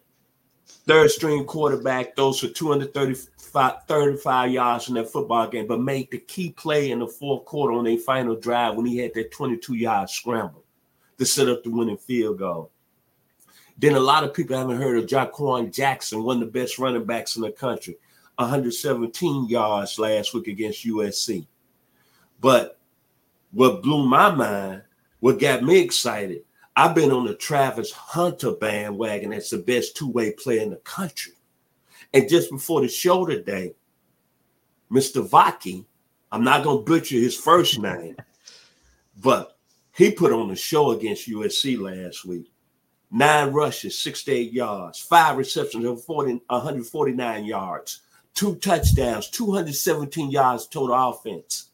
Third 0.87 1.09
string 1.09 1.45
quarterback 1.45 2.15
throws 2.15 2.39
for 2.39 2.47
235 2.47 4.51
yards 4.51 4.87
in 4.87 4.93
that 4.95 5.11
football 5.11 5.47
game, 5.47 5.67
but 5.67 5.81
made 5.81 6.09
the 6.11 6.19
key 6.19 6.51
play 6.51 6.91
in 6.91 6.99
the 6.99 7.07
fourth 7.07 7.45
quarter 7.45 7.73
on 7.73 7.85
their 7.85 7.97
final 7.97 8.35
drive 8.35 8.75
when 8.75 8.85
he 8.85 8.99
had 8.99 9.15
that 9.15 9.31
22 9.31 9.73
yard 9.75 10.09
scramble 10.09 10.63
to 11.17 11.25
set 11.25 11.49
up 11.49 11.63
the 11.63 11.71
winning 11.71 11.97
field 11.97 12.37
goal. 12.37 12.71
Then 13.81 13.95
a 13.95 13.99
lot 13.99 14.23
of 14.23 14.35
people 14.35 14.55
haven't 14.55 14.79
heard 14.79 14.99
of 14.99 15.09
Jaquan 15.09 15.73
Jackson, 15.73 16.23
one 16.23 16.37
of 16.37 16.53
the 16.53 16.59
best 16.59 16.77
running 16.77 17.03
backs 17.03 17.35
in 17.35 17.41
the 17.41 17.51
country. 17.51 17.97
117 18.35 19.49
yards 19.49 19.97
last 19.97 20.35
week 20.35 20.47
against 20.47 20.85
USC. 20.85 21.47
But 22.39 22.79
what 23.51 23.81
blew 23.81 24.05
my 24.05 24.29
mind, 24.29 24.83
what 25.19 25.39
got 25.39 25.63
me 25.63 25.79
excited, 25.79 26.43
I've 26.75 26.93
been 26.93 27.11
on 27.11 27.25
the 27.25 27.33
Travis 27.33 27.91
Hunter 27.91 28.51
bandwagon 28.51 29.33
as 29.33 29.49
the 29.49 29.57
best 29.57 29.97
two-way 29.97 30.33
player 30.33 30.61
in 30.61 30.69
the 30.69 30.77
country. 30.77 31.33
And 32.13 32.29
just 32.29 32.51
before 32.51 32.81
the 32.81 32.87
show 32.87 33.25
today, 33.25 33.73
Mr. 34.91 35.27
Vaki, 35.27 35.85
I'm 36.31 36.43
not 36.43 36.63
gonna 36.63 36.83
butcher 36.83 37.15
his 37.15 37.35
first 37.35 37.79
name, 37.79 38.15
but 39.19 39.57
he 39.95 40.11
put 40.11 40.31
on 40.31 40.49
the 40.49 40.55
show 40.55 40.91
against 40.91 41.27
USC 41.27 41.79
last 41.79 42.25
week. 42.25 42.51
Nine 43.11 43.51
rushes, 43.51 43.99
68 43.99 44.53
yards, 44.53 44.99
five 44.99 45.37
receptions, 45.37 45.85
149 45.85 47.45
yards 47.45 48.01
two 48.33 48.55
touchdowns, 48.55 49.29
217 49.29 50.31
yards 50.31 50.67
total 50.67 50.95
offense. 51.09 51.69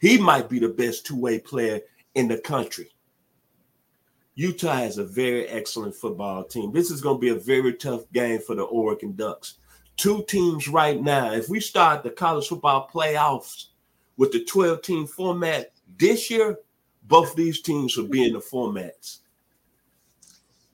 He 0.00 0.18
might 0.18 0.48
be 0.48 0.58
the 0.58 0.68
best 0.68 1.06
two 1.06 1.16
way 1.16 1.38
player 1.38 1.80
in 2.14 2.28
the 2.28 2.38
country. 2.38 2.90
Utah 4.34 4.74
has 4.74 4.98
a 4.98 5.04
very 5.04 5.46
excellent 5.48 5.94
football 5.94 6.44
team. 6.44 6.72
This 6.72 6.90
is 6.90 7.00
going 7.00 7.16
to 7.16 7.20
be 7.20 7.28
a 7.28 7.36
very 7.36 7.74
tough 7.74 8.10
game 8.12 8.40
for 8.40 8.56
the 8.56 8.64
Oregon 8.64 9.14
Ducks. 9.14 9.58
Two 9.96 10.24
teams 10.26 10.66
right 10.66 11.00
now. 11.00 11.32
If 11.32 11.48
we 11.48 11.60
start 11.60 12.02
the 12.02 12.10
college 12.10 12.48
football 12.48 12.90
playoffs 12.92 13.66
with 14.16 14.32
the 14.32 14.44
12 14.44 14.82
team 14.82 15.06
format 15.06 15.70
this 15.98 16.30
year, 16.30 16.58
both 17.04 17.36
these 17.36 17.62
teams 17.62 17.96
will 17.96 18.08
be 18.08 18.24
in 18.24 18.32
the 18.32 18.40
formats. 18.40 19.20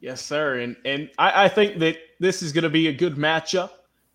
Yes, 0.00 0.22
sir. 0.22 0.60
And 0.60 0.76
and 0.84 1.10
I, 1.18 1.44
I 1.44 1.48
think 1.48 1.78
that 1.78 1.96
this 2.18 2.42
is 2.42 2.52
going 2.52 2.64
to 2.64 2.70
be 2.70 2.88
a 2.88 2.92
good 2.92 3.16
matchup. 3.16 3.70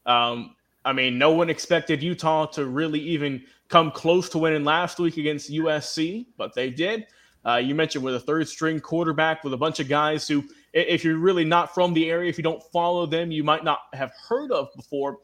Um, 0.05 0.55
I 0.83 0.93
mean, 0.93 1.17
no 1.17 1.31
one 1.31 1.49
expected 1.49 2.03
Utah 2.03 2.45
to 2.47 2.65
really 2.65 2.99
even 2.99 3.43
come 3.69 3.91
close 3.91 4.29
to 4.29 4.37
winning 4.37 4.63
last 4.63 4.99
week 4.99 5.17
against 5.17 5.51
USC, 5.51 6.27
but 6.37 6.53
they 6.53 6.69
did. 6.69 7.07
Uh, 7.45 7.57
you 7.57 7.75
mentioned 7.75 8.03
with 8.03 8.15
a 8.15 8.19
third 8.19 8.47
string 8.47 8.79
quarterback 8.79 9.43
with 9.43 9.53
a 9.53 9.57
bunch 9.57 9.79
of 9.79 9.87
guys 9.87 10.27
who, 10.27 10.43
if 10.73 11.03
you're 11.03 11.17
really 11.17 11.45
not 11.45 11.73
from 11.73 11.93
the 11.93 12.09
area, 12.09 12.29
if 12.29 12.37
you 12.37 12.43
don't 12.43 12.63
follow 12.71 13.05
them, 13.05 13.31
you 13.31 13.43
might 13.43 13.63
not 13.63 13.81
have 13.93 14.11
heard 14.27 14.51
of 14.51 14.69
before. 14.75 15.19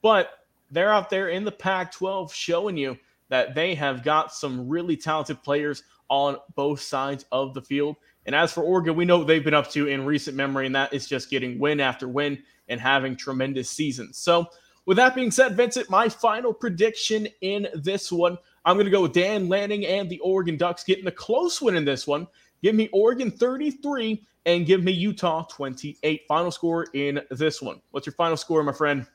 But 0.00 0.30
they're 0.70 0.92
out 0.92 1.10
there 1.10 1.28
in 1.28 1.44
the 1.44 1.52
Pac 1.52 1.92
12 1.92 2.32
showing 2.32 2.76
you 2.76 2.96
that 3.28 3.54
they 3.54 3.74
have 3.74 4.04
got 4.04 4.32
some 4.32 4.68
really 4.68 4.96
talented 4.96 5.42
players 5.42 5.82
on 6.08 6.36
both 6.54 6.80
sides 6.80 7.24
of 7.32 7.54
the 7.54 7.62
field. 7.62 7.96
And 8.26 8.34
as 8.34 8.52
for 8.52 8.62
Oregon, 8.62 8.96
we 8.96 9.04
know 9.04 9.18
what 9.18 9.26
they've 9.26 9.44
been 9.44 9.54
up 9.54 9.70
to 9.72 9.86
in 9.86 10.04
recent 10.04 10.36
memory, 10.36 10.66
and 10.66 10.74
that 10.74 10.92
is 10.92 11.06
just 11.06 11.30
getting 11.30 11.58
win 11.58 11.80
after 11.80 12.08
win 12.08 12.42
and 12.68 12.80
having 12.80 13.16
tremendous 13.16 13.70
seasons. 13.70 14.18
So, 14.18 14.46
with 14.86 14.96
that 14.98 15.14
being 15.14 15.30
said, 15.30 15.56
Vincent, 15.56 15.88
my 15.88 16.08
final 16.08 16.52
prediction 16.52 17.26
in 17.40 17.68
this 17.74 18.12
one, 18.12 18.36
I'm 18.66 18.76
going 18.76 18.84
to 18.84 18.90
go 18.90 19.02
with 19.02 19.14
Dan 19.14 19.48
Lanning 19.48 19.86
and 19.86 20.10
the 20.10 20.18
Oregon 20.20 20.58
Ducks 20.58 20.84
getting 20.84 21.06
a 21.06 21.12
close 21.12 21.62
win 21.62 21.74
in 21.74 21.84
this 21.84 22.06
one. 22.06 22.26
Give 22.62 22.74
me 22.74 22.88
Oregon 22.92 23.30
33 23.30 24.22
and 24.46 24.66
give 24.66 24.82
me 24.82 24.92
Utah 24.92 25.42
28. 25.44 26.22
Final 26.28 26.50
score 26.50 26.86
in 26.92 27.20
this 27.30 27.62
one. 27.62 27.80
What's 27.90 28.06
your 28.06 28.14
final 28.14 28.36
score, 28.36 28.62
my 28.62 28.72
friend? 28.72 29.06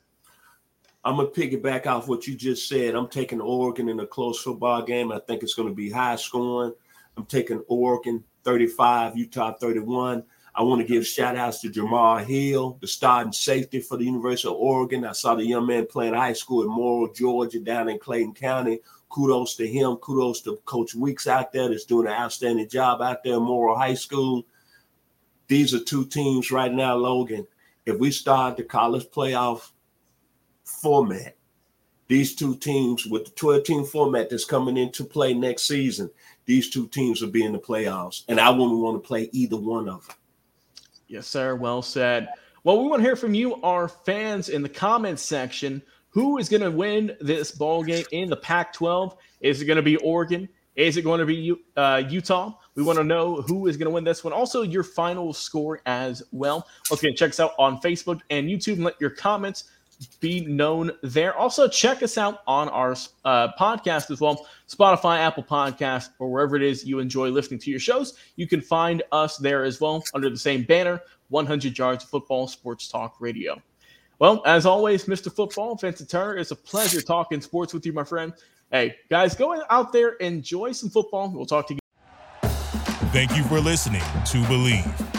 I'm 1.04 1.16
gonna 1.16 1.30
piggyback 1.30 1.88
off 1.88 2.08
what 2.08 2.28
you 2.28 2.36
just 2.36 2.68
said. 2.68 2.94
I'm 2.94 3.08
taking 3.08 3.40
Oregon 3.40 3.90
in 3.90 4.00
a 4.00 4.08
close 4.08 4.42
football 4.42 4.82
game. 4.82 5.12
I 5.12 5.20
think 5.20 5.44
it's 5.44 5.54
going 5.54 5.70
to 5.70 5.74
be 5.74 5.90
high 5.90 6.18
scoring. 6.18 6.74
I'm 7.16 7.26
taking 7.26 7.64
Oregon 7.68 8.24
35, 8.44 9.18
Utah 9.18 9.54
31. 9.54 10.24
I 10.56 10.64
want 10.64 10.82
to 10.82 10.88
give 10.88 11.06
shout 11.06 11.36
outs 11.36 11.62
to 11.62 11.70
Jamal 11.70 12.18
Hill, 12.18 12.78
the 12.82 12.88
starting 12.88 13.32
safety 13.32 13.80
for 13.80 13.98
the 13.98 14.06
University 14.06 14.50
of 14.50 14.56
Oregon. 14.56 15.06
I 15.06 15.14
saw 15.14 15.36
the 15.36 15.46
young 15.46 15.68
man 15.68 15.86
playing 15.86 16.16
high 16.16 16.34
school 16.34 16.64
in 16.64 16.70
Morrow, 16.70 17.12
Georgia, 17.14 17.60
down 17.60 17.88
in 17.88 18.00
Clayton 18.00 18.34
County. 18.34 18.80
Kudos 19.10 19.56
to 19.56 19.68
him. 19.68 19.96
Kudos 19.98 20.42
to 20.42 20.58
Coach 20.66 20.96
Weeks 20.96 21.28
out 21.28 21.52
there 21.54 21.70
that's 21.70 21.86
doing 21.86 22.08
an 22.08 22.14
outstanding 22.14 22.68
job 22.68 23.02
out 23.02 23.24
there 23.24 23.36
in 23.36 23.44
Morrow 23.44 23.76
High 23.76 23.94
School. 23.94 24.46
These 25.48 25.74
are 25.74 25.80
two 25.80 26.06
teams 26.06 26.52
right 26.52 26.72
now, 26.72 26.96
Logan. 26.96 27.48
If 27.86 27.98
we 27.98 28.12
start 28.12 28.58
the 28.58 28.64
college 28.64 29.06
playoff 29.06 29.72
format, 30.64 31.36
these 32.08 32.36
two 32.36 32.56
teams 32.56 33.06
with 33.06 33.26
the 33.26 33.32
12 33.32 33.64
team 33.64 33.84
format 33.86 34.30
that's 34.30 34.46
coming 34.46 34.78
into 34.78 35.04
play 35.04 35.34
next 35.34 35.64
season, 35.64 36.10
these 36.50 36.72
two 36.72 36.88
teams 36.88 37.22
will 37.22 37.30
be 37.30 37.44
in 37.44 37.52
the 37.52 37.60
playoffs. 37.60 38.24
And 38.28 38.40
I 38.40 38.50
wouldn't 38.50 38.80
want 38.80 39.02
to 39.02 39.08
play 39.08 39.30
either 39.32 39.56
one 39.56 39.88
of 39.88 40.08
them. 40.08 40.16
Yes, 41.08 41.28
sir. 41.28 41.54
Well 41.54 41.84
said. 41.84 42.30
Well, 42.64 42.82
we 42.82 42.90
want 42.90 43.02
to 43.02 43.08
hear 43.08 43.16
from 43.16 43.36
you, 43.36 43.62
our 43.62 43.88
fans, 43.88 44.50
in 44.50 44.64
the 44.64 44.70
comments 44.70 45.22
section. 45.22 45.80
Who 46.10 46.40
is 46.40 46.50
going 46.50 46.64
to 46.64 46.72
win 46.72 47.16
this 47.22 47.52
ball 47.52 47.84
game 47.84 48.04
in 48.12 48.32
the 48.32 48.36
Pac-12? 48.36 49.16
Is 49.42 49.62
it 49.62 49.66
going 49.66 49.78
to 49.78 49.84
be 49.84 49.98
Oregon? 49.98 50.50
Is 50.76 50.98
it 50.98 51.04
going 51.04 51.20
to 51.20 51.26
be 51.28 51.54
uh, 51.78 52.02
Utah? 52.10 52.56
We 52.74 52.82
want 52.82 52.98
to 52.98 53.04
know 53.04 53.44
who 53.44 53.68
is 53.68 53.78
going 53.78 53.86
to 53.86 53.94
win 53.94 54.04
this 54.04 54.24
one. 54.24 54.34
Also, 54.34 54.64
your 54.64 54.84
final 54.84 55.34
score 55.34 55.82
as 55.86 56.24
well. 56.32 56.68
Once 56.90 57.04
again, 57.04 57.16
check 57.16 57.30
us 57.30 57.40
out 57.40 57.52
on 57.60 57.80
Facebook 57.80 58.22
and 58.32 58.50
YouTube 58.50 58.74
and 58.74 58.86
let 58.86 59.00
your 59.00 59.12
comments 59.12 59.66
be 60.20 60.46
known 60.46 60.92
there. 61.04 61.36
Also, 61.36 61.68
check 61.68 62.04
us 62.04 62.18
out 62.18 62.42
on 62.48 62.70
our 62.70 62.96
uh, 63.26 63.50
podcast 63.60 64.12
as 64.12 64.22
well 64.22 64.48
Spotify, 64.68 65.20
Apple 65.20 65.44
Podcast, 65.44 66.10
or 66.20 66.32
wherever 66.32 66.56
it 66.56 66.62
is 66.62 66.86
you 66.86 67.00
enjoy 67.00 67.30
listening 67.30 67.60
to 67.62 67.72
your 67.72 67.80
shows. 67.80 68.16
You 68.36 68.48
can 68.48 68.62
find 68.62 69.04
us 69.12 69.38
there 69.38 69.64
as 69.64 69.82
well 69.82 70.04
under 70.14 70.30
the 70.30 70.38
same 70.38 70.64
banner 70.64 71.02
100 71.30 71.78
Yards 71.78 72.04
of 72.04 72.10
Football 72.10 72.48
Sports 72.48 72.88
Talk 72.88 73.16
Radio. 73.20 73.62
Well, 74.20 74.42
as 74.46 74.66
always, 74.66 75.06
Mr. 75.06 75.34
Football, 75.34 75.76
Vincent 75.76 76.10
Turner, 76.10 76.38
it's 76.38 76.52
a 76.52 76.56
pleasure 76.56 77.02
talking 77.02 77.40
sports 77.40 77.74
with 77.74 77.86
you, 77.86 77.94
my 77.94 78.04
friend. 78.04 78.34
Hey, 78.72 78.98
guys, 79.10 79.34
go 79.36 79.62
out 79.70 79.94
there, 79.94 80.12
enjoy 80.16 80.74
some 80.74 80.90
football. 80.90 81.30
We'll 81.30 81.46
talk 81.46 81.68
to 81.68 81.74
you. 81.74 81.80
Thank 83.12 83.36
you 83.36 83.44
for 83.46 83.60
listening 83.60 84.02
to 84.02 84.38
Bleav. 84.44 85.19